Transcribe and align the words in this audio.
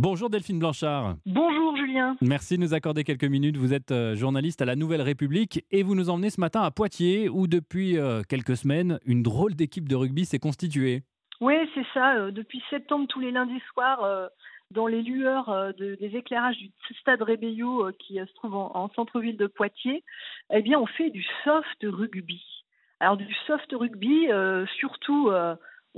Bonjour 0.00 0.30
Delphine 0.30 0.60
Blanchard. 0.60 1.16
Bonjour 1.26 1.76
Julien. 1.76 2.16
Merci 2.20 2.56
de 2.56 2.62
nous 2.62 2.72
accorder 2.72 3.02
quelques 3.02 3.24
minutes. 3.24 3.56
Vous 3.56 3.74
êtes 3.74 3.90
euh, 3.90 4.14
journaliste 4.14 4.62
à 4.62 4.64
la 4.64 4.76
Nouvelle 4.76 5.02
République 5.02 5.64
et 5.72 5.82
vous 5.82 5.96
nous 5.96 6.08
emmenez 6.08 6.30
ce 6.30 6.40
matin 6.40 6.62
à 6.62 6.70
Poitiers 6.70 7.28
où 7.28 7.48
depuis 7.48 7.98
euh, 7.98 8.22
quelques 8.22 8.56
semaines, 8.56 9.00
une 9.04 9.24
drôle 9.24 9.56
d'équipe 9.56 9.88
de 9.88 9.96
rugby 9.96 10.24
s'est 10.24 10.38
constituée. 10.38 11.02
Oui, 11.40 11.54
c'est 11.74 11.84
ça. 11.92 12.14
Euh, 12.14 12.30
depuis 12.30 12.62
septembre, 12.70 13.08
tous 13.08 13.18
les 13.18 13.32
lundis 13.32 13.60
soirs, 13.72 14.30
dans 14.70 14.86
les 14.86 15.02
lueurs 15.02 15.74
des 15.76 16.10
éclairages 16.14 16.58
du 16.58 16.70
stade 17.00 17.22
Rébello 17.22 17.90
qui 17.98 18.18
se 18.18 18.34
trouve 18.34 18.54
en, 18.54 18.88
centre-ville 18.94 19.36
de 19.36 19.48
Poitiers, 19.48 20.04
eh 20.54 20.62
bien, 20.62 20.78
on 20.78 20.86
fait 20.86 21.10
du 21.10 21.26
soft 21.42 21.82
rugby. 21.82 22.40
Alors 23.00 23.16
du 23.16 23.26
soft 23.48 23.72
rugby, 23.72 24.28
surtout 24.78 25.32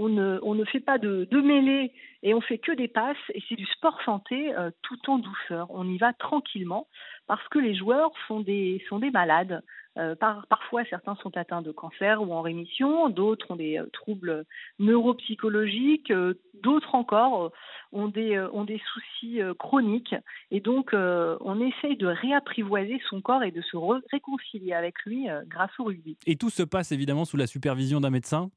on 0.00 0.54
ne, 0.54 0.64
fait 0.64 0.80
pas 0.80 0.98
de, 0.98 1.28
de 1.30 1.40
mêlée 1.40 1.92
et 2.22 2.34
on 2.34 2.40
fait 2.40 2.58
que 2.58 2.72
des 2.72 2.88
passes 2.88 3.16
et 3.34 3.42
c'est 3.48 3.54
du 3.54 3.66
sport 3.66 3.98
santé 4.04 4.54
euh, 4.54 4.70
tout 4.82 5.10
en 5.10 5.18
douceur. 5.18 5.66
On 5.70 5.88
y 5.88 5.98
va 5.98 6.12
tranquillement 6.12 6.86
parce 7.26 7.46
que 7.48 7.58
les 7.58 7.74
joueurs 7.74 8.10
sont 8.26 8.40
des, 8.40 8.82
malades. 9.12 9.62
Euh, 9.98 10.14
parfois, 10.14 10.84
certains 10.88 11.16
sont 11.16 11.36
atteints 11.36 11.62
de 11.62 11.72
cancer 11.72 12.22
ou 12.22 12.32
en 12.32 12.42
rémission, 12.42 13.08
d'autres 13.08 13.50
ont 13.50 13.56
des 13.56 13.78
euh, 13.78 13.86
troubles 13.92 14.44
neuropsychologiques, 14.78 16.12
d'autres 16.62 16.94
encore 16.94 17.50
ont 17.92 18.08
des, 18.08 18.38
ont 18.52 18.64
des 18.64 18.80
soucis 18.92 19.40
chroniques. 19.58 20.14
Et 20.50 20.60
donc, 20.60 20.92
on 20.92 21.60
essaye 21.60 21.96
de 21.96 22.06
réapprivoiser 22.06 23.00
son 23.08 23.20
corps 23.20 23.42
et 23.42 23.50
de 23.50 23.62
se 23.62 23.76
réconcilier 24.10 24.72
avec 24.72 24.94
lui 25.04 25.26
grâce 25.48 25.72
au 25.78 25.84
rugby. 25.84 26.16
Et 26.26 26.36
tout 26.36 26.50
se 26.50 26.62
passe 26.62 26.92
évidemment 26.92 27.24
sous 27.24 27.36
la 27.36 27.46
supervision 27.46 28.00
d'un 28.00 28.10
médecin? 28.10 28.50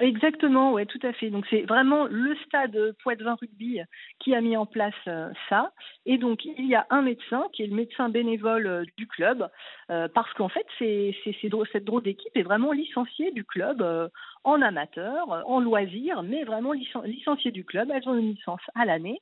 Exactement, 0.00 0.72
ouais, 0.72 0.86
tout 0.86 0.98
à 1.02 1.12
fait. 1.12 1.28
Donc 1.28 1.44
c'est 1.50 1.62
vraiment 1.62 2.06
le 2.06 2.34
stade 2.46 2.94
Poitvin 3.02 3.36
Rugby 3.40 3.80
qui 4.20 4.34
a 4.34 4.40
mis 4.40 4.56
en 4.56 4.64
place 4.64 4.94
euh, 5.06 5.28
ça. 5.50 5.72
Et 6.06 6.16
donc 6.16 6.44
il 6.44 6.66
y 6.66 6.74
a 6.74 6.86
un 6.90 7.02
médecin 7.02 7.44
qui 7.52 7.62
est 7.62 7.66
le 7.66 7.74
médecin 7.74 8.08
bénévole 8.08 8.66
euh, 8.66 8.84
du 8.96 9.06
club, 9.06 9.48
euh, 9.90 10.08
parce 10.14 10.32
qu'en 10.34 10.48
fait 10.48 10.66
c'est, 10.78 11.14
cette 11.72 11.84
drôle 11.84 12.02
d'équipe 12.02 12.34
est 12.34 12.42
vraiment 12.42 12.72
licenciée 12.72 13.32
du 13.32 13.44
club 13.44 13.84
en 14.44 14.60
amateur, 14.62 15.42
en 15.46 15.60
loisir, 15.60 16.22
mais 16.22 16.44
vraiment 16.44 16.72
licenciée 16.72 17.50
du 17.50 17.64
club. 17.64 17.90
Elles 17.92 18.08
ont 18.08 18.16
une 18.16 18.34
licence 18.34 18.60
à 18.74 18.84
l'année. 18.84 19.20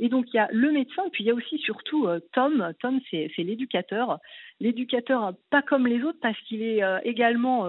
Et 0.00 0.08
donc 0.08 0.26
il 0.32 0.36
y 0.36 0.40
a 0.40 0.48
le 0.50 0.72
médecin, 0.72 1.02
puis 1.12 1.24
il 1.24 1.26
y 1.26 1.30
a 1.30 1.34
aussi 1.34 1.58
surtout 1.58 2.08
Tom. 2.32 2.72
Tom 2.80 3.00
c'est, 3.10 3.30
l'éducateur. 3.38 4.18
L'éducateur 4.60 5.34
pas 5.50 5.62
comme 5.62 5.86
les 5.86 6.02
autres 6.02 6.18
parce 6.20 6.38
qu'il 6.40 6.62
est 6.62 6.82
également 7.04 7.66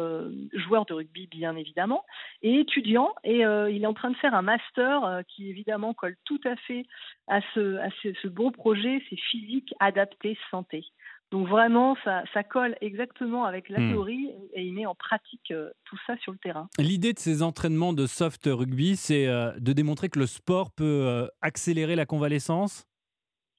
joueur 0.53 0.85
de 0.85 0.93
rugby 0.93 1.27
bien 1.27 1.55
évidemment 1.55 2.03
et 2.41 2.59
étudiant 2.59 3.13
et 3.23 3.45
euh, 3.45 3.69
il 3.69 3.83
est 3.83 3.87
en 3.87 3.93
train 3.93 4.11
de 4.11 4.17
faire 4.17 4.33
un 4.33 4.41
master 4.41 5.03
euh, 5.03 5.21
qui 5.27 5.49
évidemment 5.49 5.93
colle 5.93 6.15
tout 6.25 6.39
à 6.45 6.55
fait 6.55 6.85
à 7.27 7.39
ce, 7.53 8.27
beau 8.27 8.51
projet, 8.51 9.01
c'est 9.09 9.19
physique 9.19 9.73
adapté 9.79 10.37
santé. 10.51 10.83
Donc 11.33 11.49
vraiment, 11.49 11.97
ça, 12.05 12.23
ça, 12.33 12.43
colle 12.43 12.77
exactement 12.79 13.43
avec 13.43 13.67
la 13.67 13.79
hmm. 13.79 13.89
théorie 13.89 14.31
et 14.53 14.63
il 14.63 14.73
met 14.73 14.85
en 14.85 14.95
pratique 14.95 15.51
euh, 15.51 15.71
tout 15.83 15.97
ça 16.07 16.15
sur 16.17 16.31
le 16.31 16.37
terrain. 16.37 16.69
L'idée 16.77 17.11
de 17.11 17.19
ces 17.19 17.43
entraînements 17.43 17.91
de 17.91 18.05
soft 18.05 18.43
rugby, 18.45 18.95
c'est 18.95 19.25
de 19.25 19.73
démontrer 19.73 20.09
que 20.09 20.19
le 20.19 20.27
sport 20.27 20.71
peut 20.71 21.27
accélérer 21.41 21.95
la 21.95 22.05
convalescence? 22.05 22.85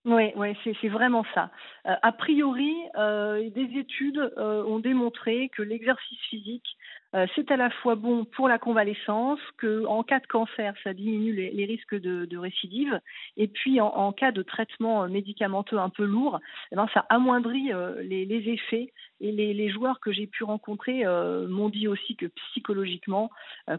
Oui, 0.04 0.32
c'est 0.62 0.88
vraiment 0.88 1.24
ça. 1.34 1.50
a 1.84 2.12
priori, 2.12 2.74
des 2.94 3.78
études 3.78 4.32
ont 4.36 4.78
démontré 4.78 5.50
que 5.56 5.62
l'exercice 5.62 6.20
physique 6.28 6.76
euh, 7.14 7.26
c'est 7.34 7.50
à 7.52 7.56
la 7.56 7.70
fois 7.70 7.94
bon 7.94 8.24
pour 8.24 8.48
la 8.48 8.58
convalescence, 8.58 9.38
que 9.58 9.86
en 9.86 10.02
cas 10.02 10.18
de 10.18 10.26
cancer, 10.26 10.74
ça 10.82 10.92
diminue 10.92 11.32
les, 11.32 11.64
risques 11.64 11.94
de, 11.94 12.36
récidive, 12.36 13.00
et 13.36 13.46
puis 13.46 13.80
en, 13.80 14.12
cas 14.12 14.32
de 14.32 14.42
traitement 14.42 15.08
médicamenteux 15.08 15.78
un 15.78 15.90
peu 15.90 16.04
lourd, 16.04 16.40
eh 16.72 16.76
ben, 16.76 16.88
ça 16.92 17.06
amoindrit 17.08 17.72
euh, 17.72 18.02
les, 18.02 18.48
effets. 18.48 18.92
Et 19.20 19.30
les, 19.30 19.70
joueurs 19.70 20.00
que 20.00 20.12
j'ai 20.12 20.26
pu 20.26 20.42
rencontrer 20.44 21.06
euh, 21.06 21.46
m'ont 21.48 21.68
dit 21.68 21.86
aussi 21.86 22.16
que 22.16 22.26
psychologiquement, 22.26 23.30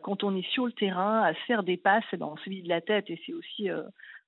quand 0.01 0.23
on 0.23 0.35
est 0.35 0.49
sur 0.51 0.65
le 0.65 0.71
terrain, 0.71 1.21
à 1.21 1.33
faire 1.33 1.63
des 1.63 1.77
passes, 1.77 2.05
eh 2.13 2.17
ben, 2.17 2.27
on 2.27 2.37
se 2.37 2.49
vide 2.49 2.67
la 2.67 2.81
tête, 2.81 3.09
et 3.09 3.21
c'est 3.25 3.33
aussi 3.33 3.69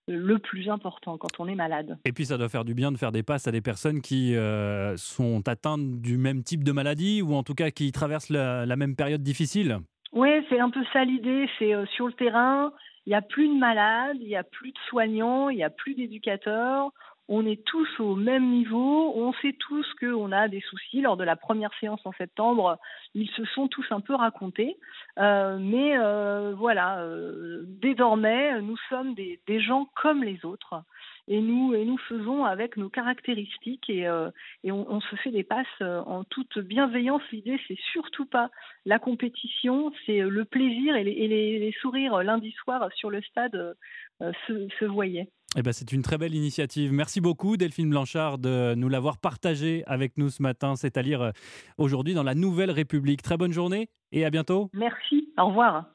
le 0.08 0.40
plus 0.40 0.70
important 0.70 1.18
quand 1.18 1.40
on 1.40 1.48
est 1.48 1.56
malade. 1.56 1.98
Et 2.06 2.14
puis 2.14 2.26
ça 2.26 2.38
doit 2.38 2.50
faire 2.50 2.66
du 2.66 2.74
bien 2.74 2.92
de 2.92 2.98
faire 2.98 3.12
des 3.12 3.24
passes 3.24 3.48
à 3.48 3.52
des 3.52 3.62
personnes 3.62 4.02
qui 4.02 4.36
euh, 4.36 4.96
sont 4.98 5.48
atteintes 5.48 6.02
du 6.02 6.18
même 6.18 6.44
type 6.44 6.64
de 6.64 6.72
maladie 6.72 7.22
ou 7.22 7.34
en 7.36 7.44
tout 7.44 7.56
cas 7.56 7.72
qui 7.72 7.92
traversent 7.92 8.30
la, 8.30 8.76
même 8.76 8.96
période 8.96 9.22
difficile. 9.22 9.80
Oui, 10.14 10.30
c'est 10.50 10.60
un 10.60 10.70
peu 10.70 10.84
ça 10.94 11.04
l'idée. 11.04 11.50
C'est 11.60 11.74
euh, 11.74 11.86
sur 11.88 12.08
le 12.08 12.14
terrain, 12.14 12.72
il 13.06 13.10
n'y 13.10 13.16
a 13.16 13.22
plus 13.22 13.48
de 13.48 13.58
malades, 13.58 14.18
il 14.20 14.28
n'y 14.28 14.36
a 14.36 14.44
plus 14.44 14.72
de 14.72 14.78
soignants, 14.90 15.50
il 15.50 15.58
n'y 15.58 15.64
a 15.64 15.70
plus 15.70 15.96
d'éducateurs 15.96 16.92
on 17.30 17.46
est 17.46 17.64
tous 17.66 17.88
au 18.00 18.16
même 18.16 18.50
niveau, 18.50 19.14
on 19.16 19.34
sait 19.42 19.54
tous 19.54 19.86
qu'on 20.00 20.32
a 20.32 20.48
des 20.48 20.62
soucis. 20.62 21.02
Lors 21.02 21.18
de 21.18 21.26
la 21.26 21.36
première 21.36 21.74
séance 21.80 22.00
en 22.06 22.14
septembre, 22.14 22.80
ils 23.16 23.30
se 23.32 23.44
sont 23.46 23.68
tous 23.68 23.86
un 23.92 24.00
peu 24.00 24.16
racontés. 24.16 24.78
Euh, 25.20 25.58
mais 25.60 25.98
euh, 25.98 26.54
voilà, 26.56 27.00
euh, 27.00 27.64
désormais, 27.66 28.62
nous 28.62 28.78
sommes 28.90 29.14
des, 29.14 29.40
gens 29.60 29.90
comme 29.96 30.24
les 30.24 30.46
autres. 30.46 30.84
Et 31.28 31.42
nous, 31.42 31.98
faisons 32.08 32.46
avec 32.46 32.78
nos 32.78 32.90
caractéristiques 32.90 33.90
et, 33.90 34.10
on, 34.10 35.02
se 35.02 35.16
fait 35.18 35.32
des 35.32 35.44
passes 35.44 35.82
en 35.82 36.24
toute 36.24 36.58
bienveillance. 36.60 37.22
L'idée, 37.34 37.60
c'est 37.68 37.78
surtout 37.92 38.26
pas 38.26 38.50
la 38.86 39.00
compétition, 39.00 39.92
c'est 40.06 40.20
le 40.20 40.46
plaisir 40.46 40.96
et 40.96 41.04
les, 41.04 41.76
sourires 41.82 42.24
lundi 42.24 42.52
soir 42.52 42.90
sur 42.94 43.10
le 43.10 43.22
stade 43.22 43.76
se 44.22 44.86
voyaient. 44.86 45.28
Eh 45.56 45.62
ben, 45.62 45.72
c'est 45.72 45.92
une 45.92 46.02
très 46.02 46.18
belle 46.18 46.36
initiative. 46.36 46.92
Merci 46.92 47.22
beaucoup 47.22 47.56
Delphine 47.56 47.90
Blanchard 47.90 48.38
de 48.38 48.76
nous 48.76 48.90
l'avoir 48.90 49.18
partagé 49.18 49.84
avec 49.88 50.18
nous 50.18 50.30
ce 50.30 50.42
matin. 50.42 50.76
C'est 50.76 50.98
à 50.98 51.02
lire 51.02 51.22
euh, 51.22 51.32
aujourd'hui 51.78 52.14
dans 52.14 52.24
la 52.24 52.36
Nouvelle 52.36 52.72
République. 52.72 53.22
Très 53.22 53.38
bonne 53.38 53.54
journée 53.54 53.90
et 54.12 54.26
à 54.26 54.30
bientôt. 54.30 54.70
Merci. 54.74 55.30
Au 55.38 55.48
revoir. 55.48 55.86